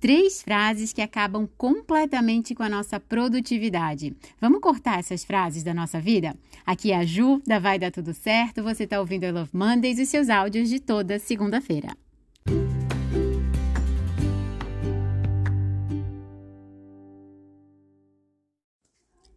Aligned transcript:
três 0.00 0.42
frases 0.42 0.92
que 0.92 1.02
acabam 1.02 1.46
completamente 1.58 2.54
com 2.54 2.62
a 2.62 2.68
nossa 2.68 2.98
produtividade. 2.98 4.16
Vamos 4.40 4.60
cortar 4.60 4.98
essas 4.98 5.24
frases 5.24 5.62
da 5.62 5.74
nossa 5.74 6.00
vida? 6.00 6.34
Aqui 6.64 6.90
é 6.90 6.96
a 6.96 7.04
Ju, 7.04 7.42
da 7.46 7.58
Vai 7.58 7.78
Dar 7.78 7.92
Tudo 7.92 8.14
Certo. 8.14 8.62
Você 8.62 8.84
está 8.84 8.98
ouvindo 8.98 9.24
I 9.24 9.30
Love 9.30 9.50
Mondays 9.52 9.98
e 9.98 10.06
seus 10.06 10.28
áudios 10.28 10.68
de 10.68 10.80
toda 10.80 11.18
segunda-feira. 11.18 11.94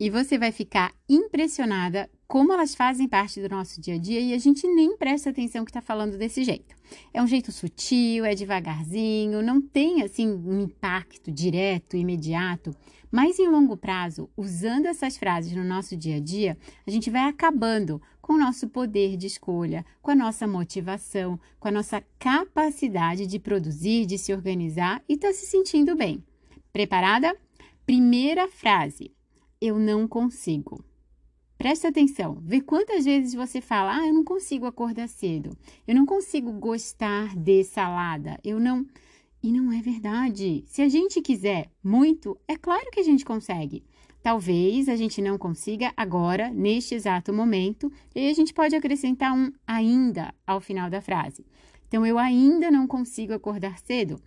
E 0.00 0.08
você 0.08 0.38
vai 0.38 0.50
ficar 0.50 0.94
impressionada 1.06 2.08
como 2.26 2.54
elas 2.54 2.74
fazem 2.74 3.06
parte 3.06 3.38
do 3.38 3.50
nosso 3.50 3.78
dia 3.82 3.96
a 3.96 3.98
dia 3.98 4.18
e 4.18 4.32
a 4.32 4.38
gente 4.38 4.66
nem 4.66 4.96
presta 4.96 5.28
atenção 5.28 5.62
que 5.62 5.70
está 5.70 5.82
falando 5.82 6.16
desse 6.16 6.42
jeito. 6.42 6.74
É 7.12 7.22
um 7.22 7.26
jeito 7.26 7.52
sutil, 7.52 8.24
é 8.24 8.34
devagarzinho, 8.34 9.42
não 9.42 9.60
tem 9.60 10.02
assim 10.02 10.26
um 10.26 10.62
impacto 10.62 11.30
direto, 11.30 11.98
imediato, 11.98 12.74
mas 13.12 13.38
em 13.38 13.46
longo 13.46 13.76
prazo, 13.76 14.30
usando 14.34 14.86
essas 14.86 15.18
frases 15.18 15.52
no 15.52 15.64
nosso 15.64 15.94
dia 15.94 16.16
a 16.16 16.20
dia, 16.20 16.56
a 16.86 16.90
gente 16.90 17.10
vai 17.10 17.28
acabando 17.28 18.00
com 18.22 18.32
o 18.32 18.38
nosso 18.38 18.68
poder 18.68 19.18
de 19.18 19.26
escolha, 19.26 19.84
com 20.00 20.12
a 20.12 20.16
nossa 20.16 20.46
motivação, 20.46 21.38
com 21.58 21.68
a 21.68 21.72
nossa 21.72 22.02
capacidade 22.18 23.26
de 23.26 23.38
produzir, 23.38 24.06
de 24.06 24.16
se 24.16 24.32
organizar 24.32 25.02
e 25.06 25.12
estar 25.12 25.28
tá 25.28 25.34
se 25.34 25.44
sentindo 25.44 25.94
bem. 25.94 26.24
Preparada? 26.72 27.36
Primeira 27.84 28.48
frase: 28.48 29.12
Eu 29.60 29.78
não 29.78 30.08
consigo. 30.08 30.82
Presta 31.58 31.88
atenção, 31.88 32.38
vê 32.40 32.62
quantas 32.62 33.04
vezes 33.04 33.34
você 33.34 33.60
fala: 33.60 33.94
"Ah, 33.94 34.06
eu 34.06 34.14
não 34.14 34.24
consigo 34.24 34.64
acordar 34.64 35.06
cedo. 35.06 35.54
Eu 35.86 35.94
não 35.94 36.06
consigo 36.06 36.50
gostar 36.52 37.36
de 37.36 37.62
salada. 37.64 38.40
Eu 38.42 38.58
não 38.58 38.86
E 39.42 39.52
não 39.52 39.70
é 39.72 39.82
verdade. 39.82 40.64
Se 40.66 40.80
a 40.82 40.88
gente 40.88 41.20
quiser 41.20 41.70
muito, 41.82 42.38
é 42.48 42.56
claro 42.56 42.90
que 42.90 43.00
a 43.00 43.02
gente 43.02 43.24
consegue. 43.24 43.84
Talvez 44.22 44.88
a 44.88 44.96
gente 44.96 45.22
não 45.22 45.38
consiga 45.38 45.92
agora, 45.96 46.50
neste 46.50 46.94
exato 46.94 47.32
momento, 47.32 47.90
e 48.14 48.28
a 48.28 48.34
gente 48.34 48.52
pode 48.52 48.76
acrescentar 48.76 49.32
um 49.34 49.50
ainda 49.66 50.34
ao 50.46 50.60
final 50.60 50.90
da 50.90 51.00
frase. 51.00 51.46
Então, 51.88 52.04
eu 52.04 52.18
ainda 52.18 52.70
não 52.70 52.86
consigo 52.86 53.32
acordar 53.32 53.78
cedo. 53.78 54.20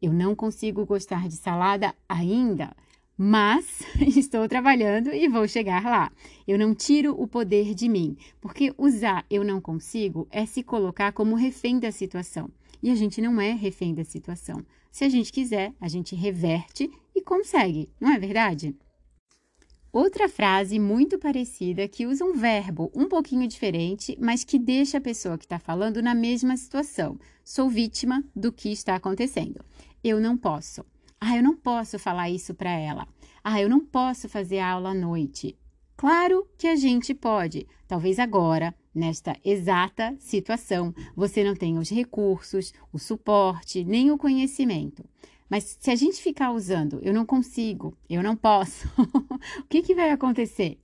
Eu 0.00 0.12
não 0.12 0.34
consigo 0.34 0.86
gostar 0.86 1.28
de 1.28 1.36
salada 1.36 1.94
ainda 2.08 2.74
mas 3.16 3.82
estou 4.16 4.48
trabalhando 4.48 5.12
e 5.12 5.28
vou 5.28 5.46
chegar 5.46 5.84
lá. 5.84 6.10
Eu 6.46 6.58
não 6.58 6.74
tiro 6.74 7.14
o 7.20 7.26
poder 7.26 7.74
de 7.74 7.88
mim, 7.88 8.16
porque 8.40 8.74
usar 8.76 9.24
eu 9.30 9.44
não 9.44 9.60
consigo 9.60 10.26
é 10.30 10.44
se 10.44 10.62
colocar 10.62 11.12
como 11.12 11.36
refém 11.36 11.78
da 11.78 11.92
situação. 11.92 12.50
E 12.82 12.90
a 12.90 12.94
gente 12.94 13.20
não 13.20 13.40
é 13.40 13.52
refém 13.52 13.94
da 13.94 14.04
situação. 14.04 14.64
Se 14.90 15.04
a 15.04 15.08
gente 15.08 15.32
quiser, 15.32 15.72
a 15.80 15.88
gente 15.88 16.14
reverte 16.14 16.90
e 17.14 17.22
consegue, 17.22 17.88
não 18.00 18.12
é 18.12 18.18
verdade? 18.18 18.76
Outra 19.94 20.28
frase 20.28 20.78
muito 20.80 21.20
parecida 21.20 21.86
que 21.86 22.04
usa 22.04 22.24
um 22.24 22.34
verbo 22.34 22.90
um 22.92 23.08
pouquinho 23.08 23.46
diferente, 23.46 24.18
mas 24.20 24.42
que 24.42 24.58
deixa 24.58 24.98
a 24.98 25.00
pessoa 25.00 25.38
que 25.38 25.44
está 25.44 25.56
falando 25.56 26.02
na 26.02 26.16
mesma 26.16 26.56
situação. 26.56 27.16
Sou 27.44 27.70
vítima 27.70 28.24
do 28.34 28.52
que 28.52 28.72
está 28.72 28.96
acontecendo. 28.96 29.64
Eu 30.02 30.20
não 30.20 30.36
posso. 30.36 30.84
Ah, 31.20 31.36
eu 31.36 31.42
não 31.42 31.56
posso 31.56 31.98
falar 31.98 32.30
isso 32.30 32.54
para 32.54 32.70
ela. 32.70 33.06
Ah, 33.42 33.60
eu 33.60 33.68
não 33.68 33.80
posso 33.80 34.28
fazer 34.28 34.58
aula 34.58 34.90
à 34.90 34.94
noite. 34.94 35.56
Claro 35.96 36.46
que 36.58 36.66
a 36.66 36.76
gente 36.76 37.14
pode. 37.14 37.66
Talvez 37.86 38.18
agora, 38.18 38.74
nesta 38.94 39.36
exata 39.44 40.16
situação, 40.18 40.94
você 41.14 41.44
não 41.44 41.54
tenha 41.54 41.80
os 41.80 41.90
recursos, 41.90 42.72
o 42.92 42.98
suporte, 42.98 43.84
nem 43.84 44.10
o 44.10 44.18
conhecimento. 44.18 45.04
Mas 45.48 45.76
se 45.78 45.90
a 45.90 45.94
gente 45.94 46.22
ficar 46.22 46.52
usando 46.52 46.98
eu 47.02 47.12
não 47.12 47.24
consigo, 47.24 47.96
eu 48.08 48.22
não 48.22 48.34
posso, 48.34 48.88
o 49.60 49.64
que, 49.68 49.82
que 49.82 49.94
vai 49.94 50.10
acontecer? 50.10 50.80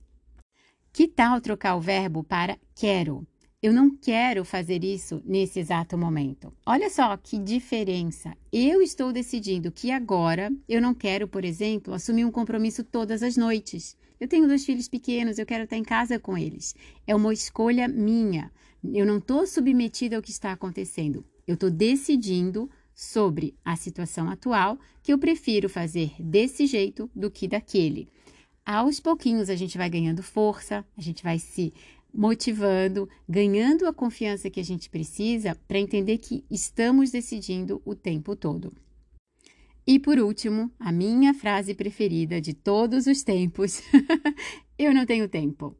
Que 0.93 1.07
tal 1.07 1.41
trocar 1.41 1.75
o 1.75 1.81
verbo 1.81 2.23
para 2.23 2.57
quero? 2.75 3.25
Eu 3.61 3.71
não 3.71 3.95
quero 3.95 4.43
fazer 4.43 4.83
isso 4.83 5.21
nesse 5.23 5.59
exato 5.59 5.95
momento. 5.95 6.51
Olha 6.65 6.89
só 6.89 7.15
que 7.15 7.37
diferença. 7.37 8.35
Eu 8.51 8.81
estou 8.81 9.13
decidindo 9.13 9.71
que 9.71 9.91
agora 9.91 10.51
eu 10.67 10.81
não 10.81 10.95
quero, 10.95 11.27
por 11.27 11.45
exemplo, 11.45 11.93
assumir 11.93 12.25
um 12.25 12.31
compromisso 12.31 12.83
todas 12.83 13.21
as 13.21 13.37
noites. 13.37 13.95
Eu 14.19 14.27
tenho 14.27 14.47
dois 14.47 14.65
filhos 14.65 14.87
pequenos, 14.87 15.37
eu 15.37 15.45
quero 15.45 15.65
estar 15.65 15.77
em 15.77 15.83
casa 15.83 16.17
com 16.17 16.35
eles. 16.35 16.73
É 17.05 17.15
uma 17.15 17.31
escolha 17.31 17.87
minha. 17.87 18.51
Eu 18.83 19.05
não 19.05 19.19
estou 19.19 19.45
submetida 19.45 20.15
ao 20.15 20.23
que 20.23 20.31
está 20.31 20.51
acontecendo. 20.51 21.23
Eu 21.45 21.53
estou 21.53 21.69
decidindo 21.69 22.67
sobre 22.95 23.53
a 23.63 23.75
situação 23.75 24.27
atual 24.27 24.79
que 25.03 25.13
eu 25.13 25.19
prefiro 25.19 25.69
fazer 25.69 26.13
desse 26.19 26.65
jeito 26.65 27.11
do 27.15 27.29
que 27.29 27.47
daquele. 27.47 28.09
Aos 28.65 28.99
pouquinhos 28.99 29.49
a 29.49 29.55
gente 29.55 29.77
vai 29.77 29.89
ganhando 29.89 30.23
força, 30.23 30.85
a 30.97 31.01
gente 31.01 31.23
vai 31.23 31.37
se 31.39 31.73
motivando, 32.13 33.07
ganhando 33.27 33.87
a 33.87 33.93
confiança 33.93 34.49
que 34.49 34.59
a 34.59 34.63
gente 34.63 34.89
precisa 34.89 35.57
para 35.67 35.79
entender 35.79 36.17
que 36.17 36.43
estamos 36.49 37.11
decidindo 37.11 37.81
o 37.85 37.95
tempo 37.95 38.35
todo. 38.35 38.73
E 39.85 39.99
por 39.99 40.19
último, 40.19 40.71
a 40.79 40.91
minha 40.91 41.33
frase 41.33 41.73
preferida 41.73 42.39
de 42.39 42.53
todos 42.53 43.07
os 43.07 43.23
tempos: 43.23 43.81
eu 44.77 44.93
não 44.93 45.05
tenho 45.05 45.27
tempo. 45.27 45.75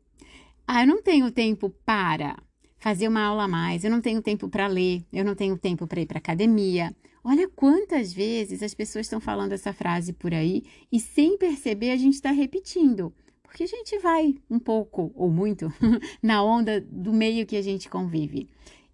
Ah, 0.67 0.83
eu 0.83 0.87
não 0.87 1.01
tenho 1.01 1.31
tempo 1.31 1.69
para 1.85 2.41
fazer 2.77 3.07
uma 3.07 3.21
aula 3.21 3.43
a 3.43 3.47
mais, 3.47 3.83
eu 3.83 3.91
não 3.91 4.01
tenho 4.01 4.21
tempo 4.21 4.49
para 4.49 4.65
ler, 4.65 5.05
eu 5.13 5.23
não 5.23 5.35
tenho 5.35 5.57
tempo 5.57 5.85
para 5.85 6.01
ir 6.01 6.07
para 6.07 6.17
academia. 6.17 6.95
Olha 7.23 7.47
quantas 7.47 8.11
vezes 8.11 8.63
as 8.63 8.73
pessoas 8.73 9.05
estão 9.05 9.21
falando 9.21 9.51
essa 9.51 9.71
frase 9.71 10.11
por 10.11 10.33
aí 10.33 10.63
e 10.91 10.99
sem 10.99 11.37
perceber 11.37 11.91
a 11.91 11.95
gente 11.95 12.15
está 12.15 12.31
repetindo 12.31 13.13
porque 13.51 13.63
a 13.65 13.67
gente 13.67 13.99
vai 13.99 14.33
um 14.49 14.57
pouco 14.57 15.11
ou 15.13 15.29
muito 15.29 15.71
na 16.23 16.41
onda 16.41 16.79
do 16.79 17.11
meio 17.11 17.45
que 17.45 17.57
a 17.57 17.61
gente 17.61 17.89
convive. 17.89 18.47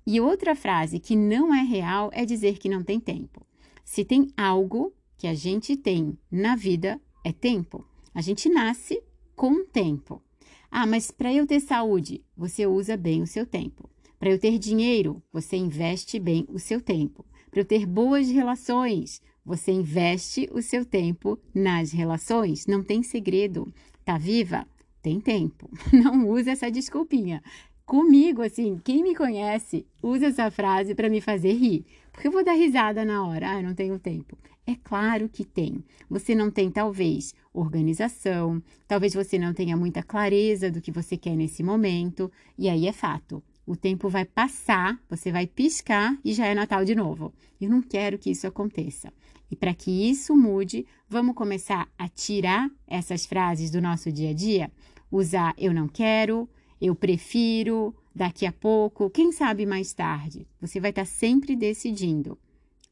E 0.03 0.19
outra 0.19 0.55
frase 0.55 0.99
que 0.99 1.15
não 1.15 1.53
é 1.53 1.61
real 1.61 2.09
é 2.11 2.25
dizer 2.25 2.57
que 2.57 2.67
não 2.67 2.81
tem 2.81 2.99
tempo. 2.99 3.45
Se 3.85 4.03
tem 4.03 4.31
algo 4.35 4.91
que 5.15 5.27
a 5.27 5.33
gente 5.35 5.77
tem 5.77 6.17
na 6.31 6.55
vida, 6.55 6.99
é 7.23 7.31
tempo. 7.31 7.85
A 8.15 8.19
gente 8.19 8.49
nasce 8.49 8.99
com 9.35 9.63
tempo. 9.63 10.23
Ah, 10.71 10.87
mas 10.87 11.11
para 11.11 11.31
eu 11.31 11.45
ter 11.45 11.59
saúde, 11.59 12.25
você 12.35 12.65
usa 12.65 12.97
bem 12.97 13.21
o 13.21 13.27
seu 13.27 13.45
tempo. 13.45 13.87
Para 14.17 14.31
eu 14.31 14.39
ter 14.39 14.57
dinheiro, 14.57 15.21
você 15.31 15.55
investe 15.55 16.17
bem 16.17 16.47
o 16.49 16.57
seu 16.57 16.81
tempo. 16.81 17.23
Para 17.51 17.61
eu 17.61 17.65
ter 17.65 17.85
boas 17.85 18.27
relações, 18.27 19.21
você 19.45 19.71
investe 19.71 20.49
o 20.51 20.63
seu 20.63 20.83
tempo 20.83 21.37
nas 21.53 21.91
relações. 21.91 22.65
Não 22.65 22.83
tem 22.83 23.03
segredo. 23.03 23.71
Tá 24.07 24.17
viva? 24.17 24.65
Tem 25.01 25.19
tempo. 25.19 25.69
Não 25.91 26.29
usa 26.29 26.51
essa 26.51 26.71
desculpinha. 26.71 27.43
Comigo, 27.85 28.41
assim, 28.41 28.79
quem 28.81 29.03
me 29.03 29.13
conhece, 29.13 29.85
usa 30.01 30.27
essa 30.27 30.49
frase 30.49 30.95
para 30.95 31.09
me 31.09 31.19
fazer 31.19 31.51
rir. 31.51 31.85
Porque 32.13 32.29
eu 32.29 32.31
vou 32.31 32.41
dar 32.41 32.53
risada 32.53 33.03
na 33.03 33.27
hora. 33.27 33.49
Ah, 33.49 33.61
não 33.61 33.75
tenho 33.75 33.99
tempo. 33.99 34.37
É 34.65 34.75
claro 34.75 35.27
que 35.27 35.43
tem. 35.43 35.83
Você 36.09 36.33
não 36.33 36.49
tem, 36.49 36.71
talvez, 36.71 37.35
organização, 37.53 38.63
talvez 38.87 39.13
você 39.13 39.37
não 39.37 39.53
tenha 39.53 39.75
muita 39.75 40.01
clareza 40.01 40.71
do 40.71 40.79
que 40.79 40.89
você 40.89 41.17
quer 41.17 41.35
nesse 41.35 41.61
momento. 41.61 42.31
E 42.57 42.69
aí 42.69 42.87
é 42.87 42.93
fato. 42.93 43.43
O 43.65 43.75
tempo 43.75 44.07
vai 44.07 44.23
passar, 44.23 44.97
você 45.09 45.33
vai 45.33 45.45
piscar 45.45 46.17
e 46.23 46.33
já 46.33 46.45
é 46.45 46.55
Natal 46.55 46.85
de 46.85 46.95
novo. 46.95 47.33
Eu 47.59 47.69
não 47.69 47.81
quero 47.81 48.17
que 48.17 48.31
isso 48.31 48.47
aconteça. 48.47 49.11
E 49.49 49.55
para 49.55 49.73
que 49.73 50.09
isso 50.09 50.35
mude, 50.35 50.85
vamos 51.09 51.35
começar 51.35 51.87
a 51.97 52.07
tirar 52.07 52.69
essas 52.87 53.25
frases 53.25 53.71
do 53.71 53.81
nosso 53.81 54.11
dia 54.11 54.31
a 54.31 54.33
dia, 54.33 54.71
usar 55.11 55.53
eu 55.57 55.73
não 55.73 55.87
quero, 55.87 56.49
eu 56.81 56.93
prefiro, 56.93 57.95
daqui 58.13 58.45
a 58.45 58.51
pouco, 58.51 59.09
quem 59.09 59.31
sabe 59.31 59.65
mais 59.65 59.93
tarde. 59.93 60.47
Você 60.59 60.79
vai 60.79 60.89
estar 60.89 61.03
tá 61.03 61.05
sempre 61.05 61.55
decidindo. 61.55 62.37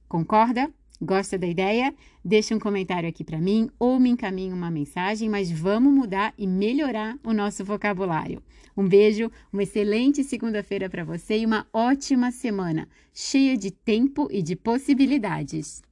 Concorda? 0.08 0.72
Gosta 1.02 1.38
da 1.38 1.46
ideia? 1.46 1.94
Deixa 2.24 2.56
um 2.56 2.60
comentário 2.60 3.10
aqui 3.10 3.24
para 3.24 3.40
mim 3.40 3.70
ou 3.78 4.00
me 4.00 4.10
encaminhe 4.10 4.54
uma 4.54 4.72
mensagem, 4.72 5.28
mas 5.28 5.52
vamos 5.52 5.94
mudar 5.94 6.34
e 6.38 6.48
melhorar 6.48 7.18
o 7.24 7.34
nosso 7.34 7.66
vocabulário. 7.66 8.42
Um 8.78 8.88
beijo, 8.88 9.30
uma 9.52 9.64
excelente 9.64 10.24
segunda-feira 10.24 10.90
para 10.90 11.04
você 11.04 11.40
e 11.40 11.46
uma 11.46 11.68
ótima 11.74 12.32
semana, 12.32 12.88
cheia 13.14 13.58
de 13.58 13.72
tempo 13.72 14.28
e 14.32 14.42
de 14.42 14.56
possibilidades. 14.56 15.85